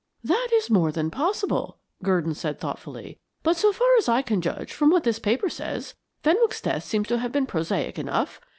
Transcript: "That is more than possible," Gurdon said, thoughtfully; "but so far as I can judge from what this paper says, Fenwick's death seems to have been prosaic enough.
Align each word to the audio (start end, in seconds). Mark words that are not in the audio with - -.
"That 0.23 0.47
is 0.51 0.71
more 0.71 0.91
than 0.91 1.11
possible," 1.11 1.77
Gurdon 2.01 2.33
said, 2.33 2.59
thoughtfully; 2.59 3.19
"but 3.43 3.55
so 3.55 3.71
far 3.71 3.87
as 3.99 4.09
I 4.09 4.23
can 4.23 4.41
judge 4.41 4.73
from 4.73 4.89
what 4.89 5.03
this 5.03 5.19
paper 5.19 5.47
says, 5.47 5.93
Fenwick's 6.23 6.59
death 6.59 6.83
seems 6.85 7.07
to 7.09 7.19
have 7.19 7.31
been 7.31 7.45
prosaic 7.45 7.99
enough. 7.99 8.41